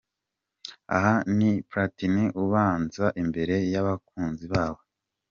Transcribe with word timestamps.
Aha 0.95 1.13
ni 1.37 1.49
Platini 1.69 2.23
ubanza 2.43 3.05
imbere 3.23 3.55
y'abakunzi 3.73 4.45
babo. 4.53 4.81